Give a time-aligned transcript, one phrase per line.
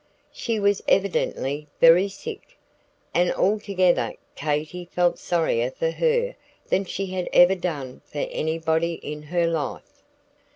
[0.31, 2.57] She was evidently very sick,
[3.13, 6.35] and altogether Katy felt sorrier for her
[6.69, 10.01] than she had ever done for anybody in her life.